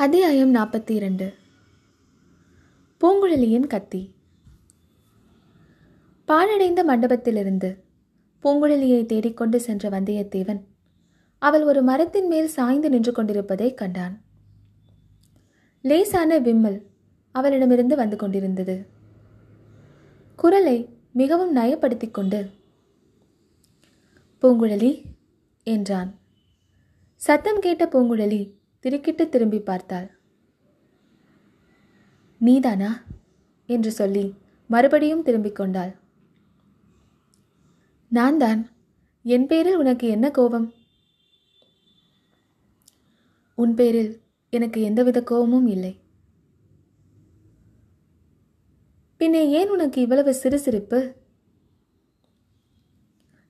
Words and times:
அத்தியாயம் 0.00 0.54
நாற்பத்தி 0.54 0.90
இரண்டு 0.90 1.34
பூங்குழலியின் 3.00 3.66
கத்தி. 3.66 4.14
பாழடைந்த 6.24 6.84
மண்டபத்திலிருந்து 6.84 7.76
பூங்குழலியை 8.42 9.06
தேடிக்கொண்டு 9.06 9.60
சென்ற 9.60 9.88
வந்தியத்தேவன் 9.88 10.60
அவள் 11.38 11.62
ஒரு 11.62 11.82
மரத்தின் 11.82 12.26
மேல் 12.26 12.46
சாய்ந்து 12.46 12.88
நின்று 12.88 13.12
கொண்டிருப்பதை 13.12 13.74
கண்டான். 13.74 14.22
லேசான 15.82 16.38
விம்மல் 16.38 16.86
அவளிடமிருந்து 17.30 17.96
வந்து 17.96 18.16
கொண்டிருந்தது. 18.16 18.86
குரலை 20.36 20.88
மிகவும் 21.12 21.56
நயப்படுத்திக் 21.56 22.14
கொண்டு 22.14 22.50
பூங்குழலி 24.42 25.02
என்றான். 25.62 26.18
சத்தம் 27.16 27.60
கேட்ட 27.60 27.88
பூங்குழலி 27.92 28.56
திடுக்கிட்டு 28.88 29.28
திரும்பி 29.28 29.60
பார்த்தாள். 29.60 30.18
நீதானா? 32.38 33.02
என்று 33.66 33.90
சொல்லி 33.90 34.34
மறுபடியும் 34.66 35.22
திரும்பிக் 35.22 35.54
கொண்டாள். 35.54 35.96
நான் 38.08 38.38
தான் 38.38 38.70
என் 39.22 39.46
பேரில் 39.46 39.76
உனக்கு 39.76 40.08
என்ன 40.08 40.30
கோபம்? 40.30 40.72
உன் 43.54 43.74
பேரில் 43.74 44.22
எனக்கு 44.50 44.82
எந்தவித 44.82 45.22
கோபமும் 45.22 45.66
இல்லை. 45.66 46.00
பின்னே 49.16 49.50
ஏன் 49.50 49.68
உனக்கு 49.68 50.00
இவ்வளவு 50.00 50.36
சிறுசிரிப்பு? 50.42 51.14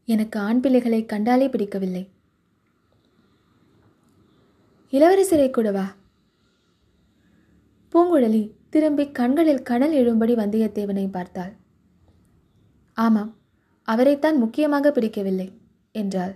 எனக்கு 0.04 0.40
ஆண் 0.40 0.60
பிள்ளைகளை 0.60 1.04
கண்டாலே 1.04 1.48
பிடிக்கவில்லை. 1.48 2.17
இளவரசரை 4.98 5.48
கூடவா 5.50 5.86
பூங்குழலி 7.94 8.42
திரும்பி 8.70 9.04
கண்களில் 9.10 9.62
கணல் 9.62 9.92
எழும்படி 9.92 10.34
வந்தியத்தேவனை 10.34 11.04
பார்த்தாள். 11.10 11.52
ஆமாம் 12.96 13.30
அவரைத்தான் 13.88 14.36
முக்கியமாக 14.36 14.90
பிடிக்கவில்லை 14.92 15.46
என்றாள். 15.92 16.34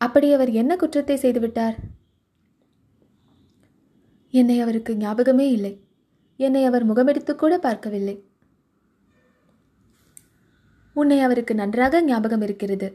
அப்படி 0.00 0.28
அவர் 0.32 0.50
என்ன 0.50 0.72
குற்றத்தை 0.76 1.16
செய்துவிட்டார்? 1.16 1.76
என்னை 4.34 4.56
அவருக்கு 4.60 4.92
ஞாபகமே 4.96 5.46
இல்லை. 5.50 5.72
என்னை 6.36 6.64
அவர் 6.64 6.84
முகமெடுத்து 6.84 7.32
கூட 7.34 7.58
பார்க்கவில்லை. 7.58 8.16
உன்னை 10.96 11.20
அவருக்கு 11.20 11.54
நன்றாக 11.54 12.02
ஞாபகம் 12.02 12.40
இருக்கிறது. 12.40 12.90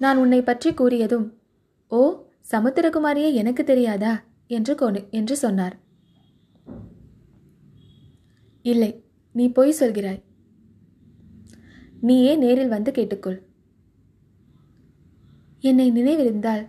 நான் 0.00 0.16
உன்னை 0.16 0.40
பற்றி 0.42 0.70
கூறியதும் 0.70 1.26
ஓ 1.92 2.00
சமுத்திரகுமாரியே 2.50 3.32
எனக்கு 3.32 3.64
தெரியாதா? 3.64 4.24
என்று 4.46 4.74
கொண்டு 4.74 5.08
என்று 5.10 5.36
சொன்னார். 5.36 5.78
இல்லை 8.62 9.04
நீ 9.32 9.48
பொய் 9.48 9.76
சொல்கிறாய். 9.80 10.22
நீயே 12.00 12.36
நேரில் 12.36 12.68
வந்து 12.68 12.90
கேட்டுக்கொள். 12.90 13.38
என்னை 15.60 15.92
நினைவிருந்தால் 15.92 16.68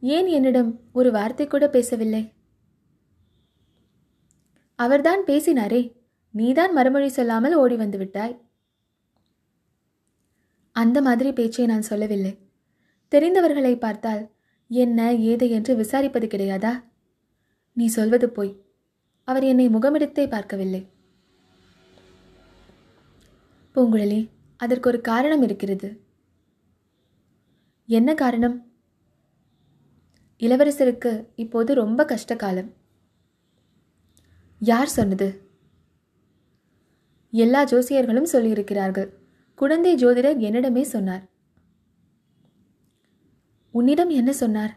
ஏன் 0.00 0.26
என்னிடம் 0.26 0.80
ஒரு 0.92 1.10
வார்த்தை 1.10 1.46
கூட 1.46 1.68
பேசவில்லை? 1.68 2.32
அவர்தான் 4.74 5.24
பேசினாரே 5.24 5.96
நீதான் 6.30 6.72
மறுமொழி 6.72 7.08
சொல்லாமல் 7.08 7.54
ஓடி 7.54 7.76
வந்து 7.76 7.98
விட்டாய். 7.98 8.40
அந்த 10.72 11.02
மாதிரி 11.02 11.32
பேச்சை 11.32 11.66
நான் 11.66 11.82
சொல்லவில்லை. 11.82 12.38
தெரிந்தவர்களை 13.12 13.78
பார்த்தால் 13.78 14.36
என்ன 14.68 15.14
ஏது 15.14 15.50
என்று 15.50 15.76
விசாரிப்பது 15.76 16.26
கிடையாதா? 16.26 16.84
நீ 17.72 17.86
சொல்வது 17.86 18.30
போய். 18.30 18.62
அவர் 19.24 19.44
என்னை 19.44 19.68
முகமெடுத்தே 19.68 20.28
பார்க்கவில்லை. 20.28 20.88
பூங்குழலி 23.74 24.28
அதற்கு 24.56 24.88
ஒரு 24.88 25.00
காரணம் 25.00 25.42
இருக்கிறது. 25.42 26.00
என்ன 27.86 28.14
காரணம்? 28.14 28.72
இளவரசருக்கு 30.40 31.26
இப்போது 31.34 31.74
ரொம்ப 31.74 32.04
கஷ்ட 32.04 32.36
காலம். 32.36 32.74
யார் 34.58 34.88
சொன்னது? 34.88 35.50
எல்லா 37.30 37.64
ஜோசியர்களும் 37.64 38.26
சொல்லியிருக்கிறார்கள். 38.32 39.12
குழந்தை 39.54 40.04
ஜோதிடர் 40.04 40.38
என்னிடமே 40.38 40.82
சொன்னார். 40.82 41.28
உன்னிடம் 43.74 44.10
என்ன 44.10 44.32
சொன்னார்? 44.32 44.72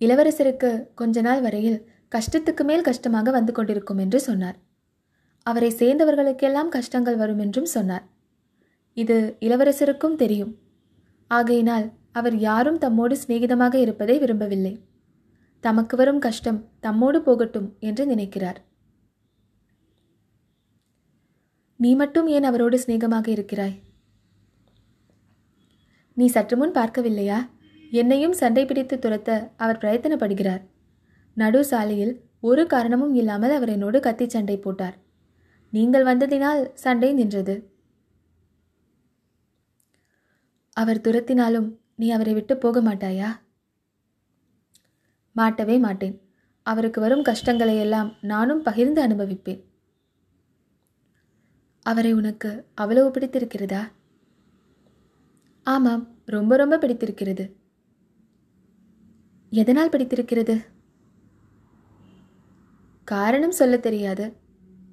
இளவரசருக்கு 0.00 0.88
கொஞ்ச 0.94 1.20
நாள் 1.20 1.40
வரையில் 1.40 1.88
கஷ்டத்துக்கு 2.14 2.64
மேல் 2.64 2.82
கஷ்டமாக 2.82 3.30
வந்து 3.30 3.52
கொண்டிருக்கும் 3.52 3.98
என்று 3.98 4.20
சொன்னார். 4.20 4.58
அவரை 5.42 5.70
சேர்ந்தவர்களுக்கெல்லாம் 5.70 6.68
கஷ்டங்கள் 6.68 7.16
வரும் 7.16 7.38
என்றும் 7.38 7.64
சொன்னார். 7.64 8.04
இது 8.92 9.36
இளவரசருக்கும் 9.40 10.16
தெரியும். 10.16 10.52
ஆகையினால் 11.26 11.92
அவர் 12.12 12.36
யாரும் 12.38 12.78
தம்மோடு 12.78 13.16
சிநேகிதமாக 13.24 13.74
இருப்பதை 13.74 14.18
விரும்பவில்லை. 14.18 14.74
தமக்கு 15.60 15.96
வரும் 15.96 16.18
கஷ்டம் 16.18 16.70
தம்மோடு 16.82 17.18
போகட்டும் 17.18 17.76
என்று 17.80 18.06
நினைக்கிறார். 18.06 18.60
நீ 21.76 21.94
மட்டும் 21.94 22.26
ஏன் 22.26 22.42
அவரோடு 22.42 22.78
சிநேகமாக 22.78 23.30
இருக்கிறாய்? 23.30 23.76
நீ 26.18 26.26
சற்று 26.26 26.56
முன் 26.56 26.72
பார்க்கவில்லையா? 26.72 27.38
என்னையும் 27.90 28.32
சண்டை 28.32 28.62
பிடித்து 28.64 28.96
துரத்த 28.96 29.30
அவர் 29.56 29.80
பிரயத்தனப்படுகிறார். 29.82 30.62
நடு 31.34 31.64
சாலையில் 31.64 32.14
ஒரு 32.40 32.66
காரணமும் 32.66 33.14
இல்லாமல் 33.14 33.54
அவர் 33.56 33.68
என்னோடு 33.68 34.00
கத்தி 34.00 34.26
சண்டை 34.28 34.56
போட்டார். 34.58 34.96
நீங்கள் 35.72 36.04
வந்ததினால் 36.04 36.62
சண்டை 36.74 37.10
நின்றது. 37.12 37.54
அவர் 40.72 41.00
துரத்தினாலும் 41.00 41.68
நீ 41.94 42.10
அவரை 42.10 42.34
விட்டு 42.34 42.56
போக 42.56 42.80
மாட்டாயா? 42.80 43.30
மாட்டவே 45.36 45.76
மாட்டேன். 45.78 46.16
அவருக்கு 46.62 47.00
வரும் 47.00 47.22
கஷ்டங்களை 47.22 47.76
எல்லாம் 47.78 48.10
நானும் 48.32 48.62
பகிர்ந்து 48.62 49.00
அனுபவிப்பேன். 49.02 49.62
அவரை 51.86 52.12
உனக்கு 52.12 52.50
அவ்வளவு 52.74 53.08
பிடித்திருக்கிறதா? 53.10 53.82
ஆமாம் 55.72 56.02
ரொம்ப 56.24 56.56
ரொம்ப 56.56 56.78
பிடித்திருக்கிறது. 56.78 57.44
எதனால் 59.50 59.88
பிடித்திருக்கிறது? 59.88 60.54
காரணம் 63.04 63.50
சொல்ல 63.50 63.76
தெரியாது. 63.78 64.36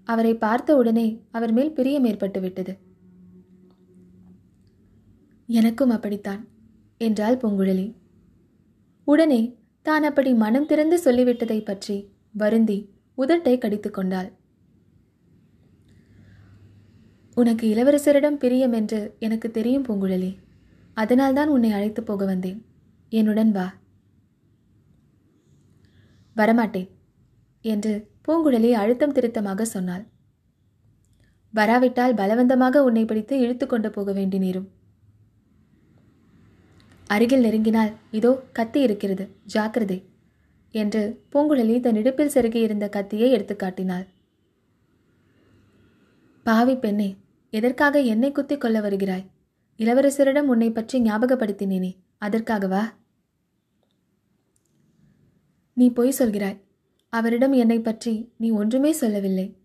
அவரை 0.04 0.34
பார்த்த 0.36 0.76
உடனே 0.76 1.08
அவர் 1.32 1.54
மேல் 1.54 1.74
பிரியம் 1.74 2.04
ஏற்பட்டு 2.04 2.40
விட்டது. 2.40 2.74
எனக்கும் 5.48 5.90
அப்படித்தான் 5.90 6.42
என்றாள் 6.98 7.38
பூங்குழலி. 7.38 7.88
உடனே 9.04 9.42
தான் 9.82 10.04
அப்படி 10.04 10.34
மனம் 10.34 10.66
திறந்து 10.66 10.98
சொல்லிவிட்டதை 11.04 11.66
பற்றி 11.66 11.98
வருந்தி 12.32 12.78
உதட்டை 13.18 13.58
கடித்து 13.58 13.92
கொண்டாள். 13.92 14.30
உனக்கு 17.38 17.66
இளவரசரிடம் 17.76 18.38
பிரியம் 18.38 18.74
என்று 18.74 19.00
எனக்கு 19.20 19.52
தெரியும் 19.52 19.86
பூங்குழலி. 19.86 20.32
அதனால்தான் 20.98 21.48
உன்னை 21.48 21.72
அழைத்து 21.72 22.04
போக 22.04 22.26
வந்தேன். 22.26 22.60
என்னுடன் 23.12 23.52
வா. 23.52 23.68
வரமாட்டேன் 26.36 26.90
என்று 27.66 27.94
பூங்குழலி 28.28 28.72
அழுத்தம் 28.72 29.12
திருத்தமாக 29.12 29.66
சொன்னாள். 29.66 30.06
வராவிட்டால் 31.54 32.14
பலவந்தமாக 32.14 32.84
உன்னை 32.84 33.06
பிடித்து 33.06 33.36
இழுத்து 33.40 33.66
கொண்டு 33.68 33.90
போக 33.90 34.12
வேண்டி 34.12 34.40
நேரும். 34.40 34.68
அருகில் 37.08 37.46
நெருங்கினால் 37.46 37.92
இதோ 38.12 38.32
கத்தி 38.52 38.80
இருக்கிறது 38.82 39.26
ஜாக்கிரதை 39.44 40.00
என்று 40.76 41.02
பூங்குழலி 41.34 41.76
தன் 41.80 41.96
இடுப்பில் 41.96 42.34
செருகியிருந்த 42.34 42.86
கத்தியை 42.90 43.30
எடுத்து 43.32 43.56
காட்டினாள். 43.56 44.08
பாவி 46.46 46.76
பெண்ணே 46.76 47.10
எதற்காக 47.54 48.02
என்னை 48.14 48.32
குத்திக் 48.32 48.64
கொள்ள 48.64 48.80
வருகிறாய்? 48.82 49.26
இளவரசரிடம் 49.80 50.52
உன்னை 50.54 50.72
பற்றி 50.72 51.02
ஞாபகப்படுத்தினேனே. 51.02 51.96
அதற்காகவா? 52.26 52.84
நீ 55.74 55.90
பொய் 55.90 56.14
சொல்கிறாய். 56.20 56.60
அவரிடம் 57.10 57.52
என்னை 57.52 57.80
பற்றி 57.80 58.34
நீ 58.38 58.50
ஒன்றுமே 58.50 58.92
சொல்லவில்லை. 58.92 59.58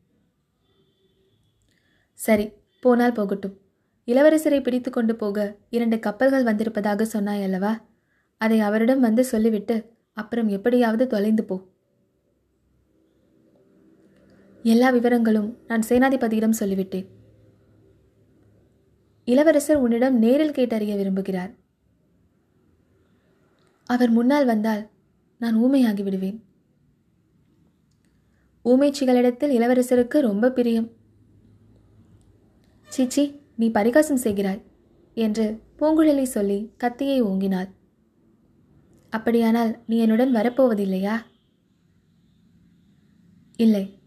சரி 2.12 2.52
போனால் 2.80 3.12
போகட்டும். 3.12 3.60
இளவரசரை 4.06 4.62
பிடித்து 4.62 4.90
கொண்டு 4.90 5.16
போக 5.16 5.56
இரண்டு 5.70 5.98
கப்பல்கள் 5.98 6.42
வந்திருப்பதாக 6.42 7.04
சொன்னாய் 7.04 7.42
அல்லவா? 7.42 7.72
அதை 8.38 8.60
அவரிடம் 8.60 9.00
வந்து 9.00 9.24
சொல்லிவிட்டு 9.24 9.92
அப்புறம் 10.12 10.48
எப்படியாவது 10.48 11.06
தொலைந்து 11.06 11.44
போ. 11.44 11.68
எல்லா 14.62 14.92
விவரங்களும் 14.92 15.56
நான் 15.66 15.86
சேனாதிபதியிடம் 15.88 16.58
சொல்லிவிட்டேன். 16.60 17.06
இளவரசர் 19.24 19.76
உன்னிடம் 19.76 20.18
நேரில் 20.18 20.52
கேட்டறிய 20.52 20.94
விரும்புகிறார். 20.96 21.52
அவர் 23.84 24.10
முன்னால் 24.10 24.44
வந்தால் 24.44 24.90
நான் 25.38 25.56
ஊமையாகி 25.56 26.02
விடுவேன். 26.02 26.44
ஊமைச்சிகளிடத்தில் 28.64 29.54
இளவரசருக்கு 29.58 30.18
ரொம்ப 30.20 30.50
பிரியம். 30.50 30.88
சீச்சி 32.88 33.40
நீ 33.56 33.70
பரிகாசம் 33.70 34.22
செய்கிறாய் 34.22 34.62
என்று 35.14 35.62
பூங்குழலி 35.78 36.22
சொல்லி 36.22 36.72
கத்தியை 36.76 37.22
ஓங்கினாள். 37.22 37.68
அப்படியானால் 39.10 39.82
நீ 39.86 39.98
என்னுடன் 39.98 40.34
வரப்போவதில்லையா? 40.34 41.16
இல்லை. 43.56 43.98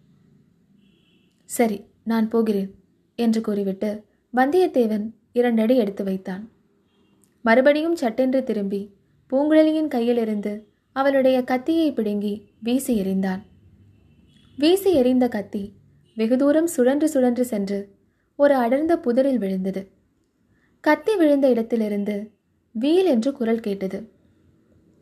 சரி 1.46 1.86
நான் 2.04 2.30
போகிறேன் 2.30 2.76
என்று 3.16 3.42
கூறிவிட்டு 3.42 3.90
வந்தியத்தேவன் 4.36 5.10
இரண்டடி 5.34 5.78
எடுத்து 5.78 6.04
வைத்தான். 6.04 6.50
மறுபடியும் 7.42 7.96
சட்டென்று 7.96 8.44
திரும்பி 8.44 8.94
பூங்குழலியின் 9.30 9.88
கையிலிருந்து 9.88 10.64
அவளுடைய 10.92 11.44
கத்தியை 11.44 11.92
பிடுங்கி 11.92 12.48
வீசி 12.64 13.02
எறிந்தான். 13.02 13.42
வீசி 14.58 14.94
எறிந்த 14.94 15.28
கத்தி 15.28 15.74
வெகு 16.16 16.38
தூரம் 16.38 16.68
சுழன்று 16.68 17.10
சுழன்று 17.10 17.46
சென்று 17.46 17.96
ஒரு 18.36 18.56
அடர்ந்த 18.56 19.00
புதரில் 19.00 19.38
விழுந்தது. 19.38 19.92
கத்தி 20.80 21.16
விழுந்த 21.16 21.50
இடத்திலிருந்து 21.50 22.32
வீல் 22.72 23.06
என்று 23.06 23.32
குரல் 23.32 23.60
கேட்டது. 23.60 24.12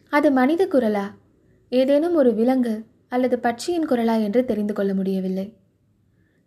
அது 0.10 0.32
மனித 0.32 0.68
குரலா? 0.68 1.06
ஏதேனும் 1.70 2.16
ஒரு 2.16 2.34
விலங்கு 2.34 2.86
அல்லது 3.08 3.40
பட்சியின் 3.44 3.88
குரலா 3.90 4.24
என்று 4.24 4.46
தெரிந்து 4.46 4.74
கொள்ள 4.74 4.94
முடியவில்லை. 4.94 5.58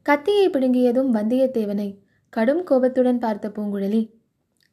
கத்தியை 0.03 0.51
பிடுங்கியதும் 0.51 1.15
வந்தியத்தேவனை 1.15 2.03
கடும் 2.35 2.63
கோபத்துடன் 2.69 3.21
பார்த்த 3.25 3.47
பூங்குழலி 3.49 4.03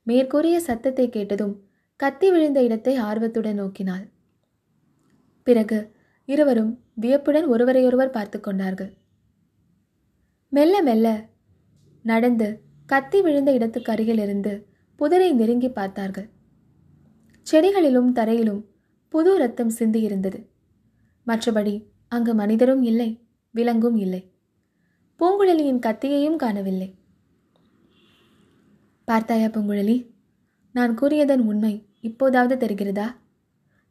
மேற்கூறிய 0.07 0.55
சத்தத்தை 0.59 1.05
கேட்டதும் 1.09 1.53
கத்தி 1.99 2.27
விழுந்த 2.29 2.59
இடத்தை 2.63 2.93
ஆர்வத்துடன் 3.07 3.59
நோக்கினாள். 3.61 4.05
பிறகு 5.47 5.79
இருவரும் 6.29 6.71
வியப்புடன் 6.93 7.47
ஒருவரையொருவர் 7.47 8.15
பார்த்து 8.15 8.37
கொண்டார்கள். 8.39 8.91
மெல்ல 10.51 10.75
மெல்ல 10.81 11.07
நடந்து 12.05 12.47
கத்தி 12.89 13.19
விழுந்த 13.21 13.49
இடத்துக்கு 13.51 13.91
அருகிலிருந்து 13.91 14.53
புதரை 14.99 15.29
நெருங்கி 15.33 15.69
பார்த்தார்கள். 15.69 16.27
செடிகளிலும் 17.47 18.09
தரையிலும் 18.11 18.61
புது 19.13 19.31
ரத்தம் 19.37 19.73
சிந்தியிருந்தது 19.79 20.39
மற்றபடி 21.27 21.75
அங்கு 22.07 22.33
மனிதரும் 22.33 22.83
இல்லை 22.83 23.09
விலங்கும் 23.55 23.97
இல்லை. 24.05 24.21
பூங்குழலியின் 25.19 25.83
கத்தியையும் 25.85 26.35
காணவில்லை. 26.35 26.89
பார்த்தாயா 29.11 29.47
பூங்குழலி? 29.47 30.09
நான் 30.73 30.97
கூறியதன் 31.01 31.39
உண்மை 31.39 31.85
இப்போதாவது 32.01 32.67
தெரிகிறதா? 32.67 33.05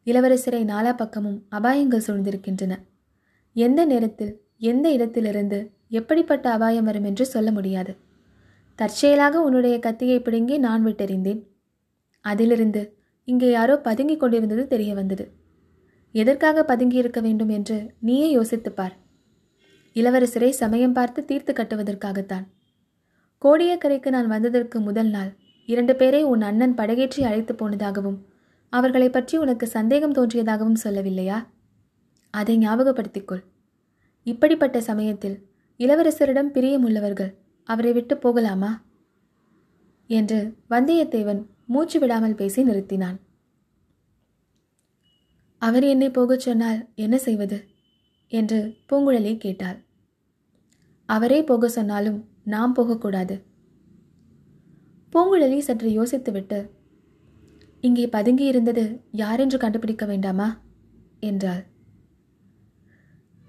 இளவரசரை 0.05 0.65
நாலா 0.65 0.95
பக்கமும் 0.95 1.45
அபாயங்கள் 1.51 2.01
சூழ்ந்திருக்கின்றன. 2.07 2.75
எந்த 3.53 3.85
நேரத்தில் 3.85 4.41
எந்த 4.57 4.91
இடத்திலிருந்து 4.91 5.71
எப்படிப்பட்ட 5.89 6.51
அபாயம் 6.51 6.83
வரும் 6.83 7.03
என்று 7.03 7.25
சொல்ல 7.25 7.51
முடியாது. 7.51 7.95
தற்செயலாக 8.75 9.41
உன்னுடைய 9.41 9.79
கத்தியை 9.79 10.19
பிடுங்கி 10.19 10.57
நான் 10.57 10.85
விட்டெறிந்தேன். 10.85 11.43
அதிலிருந்து 12.21 12.97
இங்கே 13.23 13.51
யாரோ 13.51 13.77
பதுங்கிக் 13.77 14.19
கொண்டிருந்தது 14.19 14.67
தெரிய 14.67 14.93
வந்தது. 14.93 15.31
எதற்காக 16.11 16.63
பதுங்கி 16.63 16.95
இருக்க 16.95 17.21
வேண்டும் 17.21 17.49
என்று 17.49 17.93
நீயே 17.99 18.31
யோசித்துப் 18.31 18.75
பார். 18.75 18.97
இளவரசரை 19.93 20.49
சமயம் 20.49 20.93
பார்த்து 20.93 21.25
தீர்த்து 21.25 21.53
கட்டுவதற்காகத்தான். 21.53 22.43
கோடியக்கரைக்கு 23.41 24.09
நான் 24.09 24.27
வந்ததற்கு 24.27 24.79
முதல் 24.79 25.09
நாள் 25.09 25.37
இரண்டு 25.65 25.95
பேரை 25.95 26.23
உன் 26.23 26.41
அண்ணன் 26.41 26.75
படகேற்றி 26.75 27.21
அழைத்து 27.21 27.53
போனதாகவும் 27.53 28.19
அவர்களை 28.69 29.09
பற்றி 29.09 29.37
உனக்கு 29.37 29.67
சந்தேகம் 29.67 30.13
தோன்றியதாகவும் 30.13 30.81
சொல்லவில்லையா? 30.83 31.47
அதை 32.31 32.57
ஞாபகப்படுத்திக்கொள். 32.57 33.43
இப்படிப்பட்ட 34.23 34.81
சமயத்தில் 34.81 35.49
இளவரசரிடம் 35.77 36.53
பிரியமுள்ளவர்கள் 36.53 37.35
அவரை 37.63 37.93
விட்டு 37.93 38.17
போகலாமா? 38.17 38.85
என்று 40.07 40.57
வந்தியத்தேவன் 40.69 41.45
மூச்சு 41.65 41.99
விடாமல் 41.99 42.35
பேசி 42.35 42.63
நிறுத்தினான். 42.63 43.17
அவர் 45.57 45.83
என்னை 45.83 46.09
போகச் 46.09 46.39
சொன்னால் 46.39 46.89
என்ன 46.95 47.17
செய்வது? 47.17 47.69
என்று 48.27 48.77
பூங்குழலி 48.89 49.37
கேட்டாள். 49.37 49.79
அவரே 51.05 51.43
போக 51.43 51.67
சொன்னாலும் 51.69 52.30
நாம் 52.43 52.73
போகக்கூடாது. 52.73 53.43
பூங்குழலி 55.13 55.59
சற்று 55.59 55.89
யோசித்துவிட்டு 55.89 56.69
இங்கே 57.81 58.07
பதுங்கி 58.07 58.45
இருந்தது 58.45 59.01
யாரென்று 59.11 59.57
கண்டுபிடிக்க 59.57 60.05
வேண்டாமா? 60.05 60.61
என்றாள். 61.19 61.63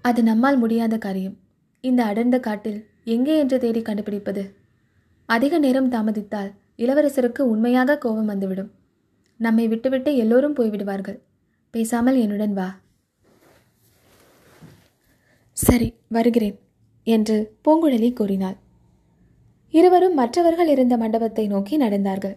அது 0.01 0.23
நம்மால் 0.23 0.57
முடியாத 0.57 0.97
காரியம். 0.97 1.37
இந்த 1.81 2.05
அடர்ந்த 2.05 2.39
காட்டில் 2.39 2.89
எங்கே 3.03 3.37
என்று 3.37 3.59
தேடி 3.59 3.81
கண்டுபிடிப்பது? 3.81 4.55
அதிக 5.25 5.59
நேரம் 5.59 5.91
தாமதித்தால் 5.91 6.51
இளவரசருக்கு 6.77 7.41
உண்மையாக 7.41 7.97
கோபம் 7.97 8.25
வந்துவிடும். 8.25 8.71
நம்மை 9.37 9.67
விட்டுவிட்டு 9.67 10.15
எல்லோரும் 10.15 10.55
போய்விடுவார்கள். 10.55 11.19
பேசாமல் 11.71 12.15
என்னுடன் 12.15 12.53
வா. 12.53 12.81
சரி 15.53 15.93
வருகிறேன் 16.07 16.59
என்று 17.03 17.57
பூங்குழலி 17.67 18.13
கூறினாள். 18.13 18.57
இருவரும் 19.73 20.13
மற்றவர்கள் 20.13 20.67
இருந்த 20.67 20.97
மண்டபத்தை 20.97 21.47
நோக்கி 21.47 21.77
நடந்தார்கள். 21.77 22.35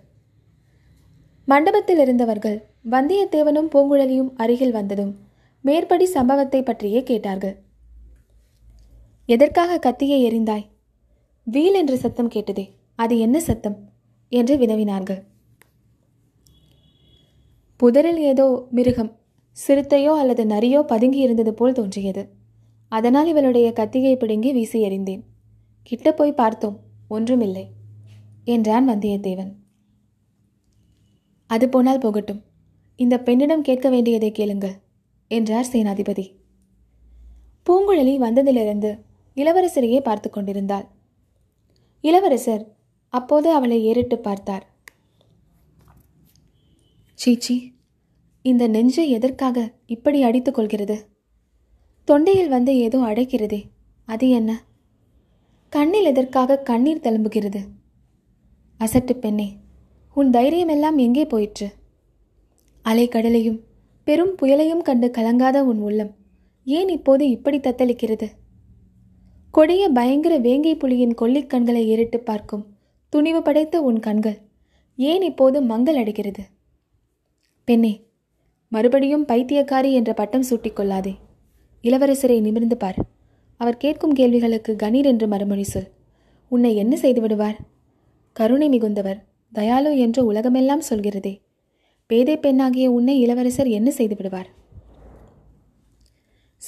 மண்டபத்தில் 1.49 1.99
இருந்தவர்கள் 1.99 2.59
வந்தியத்தேவனும் 2.91 3.71
பூங்குழலியும் 3.73 4.31
அருகில் 4.37 4.73
வந்ததும் 4.73 5.13
மேற்படி 5.65 6.07
சம்பவத்தை 6.07 6.63
பற்றியே 6.63 7.03
கேட்டார்கள். 7.03 7.57
எதற்காக 9.29 9.79
கத்தியை 9.79 10.19
எறிந்தாய்? 10.29 10.67
வீல் 11.47 11.75
என்று 11.75 11.97
சத்தம் 11.99 12.29
கேட்டதே 12.29 12.65
அது 12.95 13.19
என்ன 13.19 13.37
சத்தம் 13.41 13.77
என்று 14.29 14.55
வினவினார்கள். 14.57 15.21
புதரில் 17.81 18.21
ஏதோ 18.23 18.47
மிருகம் 18.71 19.13
சிறுத்தையோ 19.57 20.13
அல்லது 20.23 20.43
நரியோ 20.47 20.81
பதுங்கி 20.83 21.19
இருந்தது 21.19 21.55
போல் 21.55 21.73
தோன்றியது. 21.73 22.23
அதனால் 22.93 23.27
இவளுடைய 23.27 23.69
கத்தியை 23.73 24.17
பிடுங்கி 24.17 24.51
வீசி 24.53 24.79
எறிந்தேன். 24.89 25.23
கிட்ட 25.83 26.13
போய் 26.13 26.39
பார்த்தோம். 26.43 26.77
ஒன்றுமில்லை 27.09 27.65
என்றான் 28.45 28.89
வந்தியத்தேவன். 28.89 29.53
அது 31.51 31.69
போனால் 31.69 31.99
போகட்டும் 31.99 32.43
இந்த 32.99 33.15
பெண்ணிடம் 33.21 33.63
கேட்க 33.63 33.87
வேண்டியதை 33.89 34.31
கேளுங்கள் 34.33 34.77
என்றார் 35.31 35.71
சேனாதிபதி. 35.73 36.27
பூங்குழலி 37.67 38.15
வந்ததிலிருந்து 38.19 38.91
இளவரசரையே 39.37 40.01
பார்த்து 40.01 40.31
கொண்டிருந்தாள். 40.31 40.87
இளவரசர் 42.05 42.65
அப்போது 43.09 43.49
அவளை 43.51 43.79
ஏறிட்டு 43.85 44.17
பார்த்தார். 44.19 44.65
சீச்சி 47.19 47.57
இந்த 48.45 48.65
நெஞ்சு 48.69 49.03
எதற்காக 49.09 49.59
இப்படி 49.87 50.19
அடித்துக் 50.23 50.55
கொள்கிறது? 50.55 50.97
தொண்டையில் 52.09 52.49
வந்து 52.49 52.73
ஏதோ 52.79 52.99
அடைக்கிறதே 53.01 53.61
அது 54.09 54.27
என்ன? 54.31 54.51
கண்ணில் 55.77 56.05
எதற்காக 56.05 56.57
கண்ணீர் 56.59 57.03
தழும்புகிறது? 57.03 57.61
அசட்டு 58.81 59.15
பெண்ணே 59.19 59.47
உன் 60.15 60.31
தைரியமெல்லாம் 60.31 60.97
எங்கே 60.97 61.25
போயிற்று? 61.27 61.67
அலைக்கடலையும் 62.85 63.59
பெரும் 64.05 64.33
புயலையும் 64.43 64.83
கண்டு 64.83 65.09
கலங்காத 65.19 65.61
உன் 65.61 65.81
உள்ளம் 65.81 66.13
ஏன் 66.65 66.89
இப்போது 66.89 67.31
இப்படி 67.31 67.59
தத்தளிக்கிறது? 67.59 68.29
கொடிய 69.51 69.89
பயங்கர 69.89 70.39
வேங்கை 70.39 70.75
புலியின் 70.77 71.15
கொல்லிக் 71.21 71.47
கண்களை 71.47 71.83
ஏறிட்டு 71.89 72.21
பார்க்கும் 72.21 72.65
துணிவு 73.09 73.43
படைத்த 73.43 73.83
உன் 73.83 74.01
கண்கள் 74.01 74.39
ஏன் 74.97 75.23
இப்போது 75.23 75.61
மங்கள் 75.63 75.97
அடைகிறது 75.97 76.45
பெண்ணே 77.65 77.93
மறுபடியும் 78.73 79.27
பைத்தியக்காரி 79.27 79.93
என்ற 79.93 80.13
பட்டம் 80.13 80.49
சூட்டிக்கொள்ளாதே 80.51 81.15
இளவரசரை 81.85 82.41
நிமிர்ந்து 82.41 82.77
பார். 82.77 83.15
அவர் 83.57 83.77
கேட்கும் 83.77 84.13
கேள்விகளுக்கு 84.13 84.77
கணீர் 84.83 85.05
என்று 85.05 85.27
மறுமொழி 85.29 85.63
சொல். 85.63 85.89
உன்னை 86.49 86.77
என்ன 86.77 86.97
செய்து 86.97 87.21
விடுவார்? 87.21 87.59
கருணை 88.33 88.69
மிகுந்தவர் 88.69 89.23
தயாலு 89.55 89.97
என்று 89.97 90.25
உலகமெல்லாம் 90.25 90.83
சொல்கிறதே. 90.91 91.41
பேதை 92.07 92.37
பெண்ணாகிய 92.37 92.91
உன்னை 92.91 93.21
இளவரசர் 93.21 93.69
என்ன 93.69 93.91
செய்து 93.91 94.17
விடுவார்? 94.17 94.49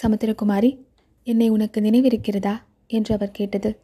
சமுத்திரகுமாரி 0.02 0.78
என்னை 1.22 1.48
உனக்கு 1.48 1.80
நினைவிருக்கிறதா? 1.80 2.56
என்று 2.86 3.14
அவர் 3.14 3.30
கேட்டது. 3.30 3.78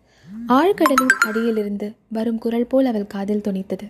ஆழ்கடலின் 0.49 1.15
அடியிலிருந்து 1.27 1.95
வரும் 2.09 2.39
குரல் 2.39 2.67
போல் 2.67 2.85
அவள் 2.85 3.07
காதில் 3.07 3.41
துணித்தது 3.41 3.87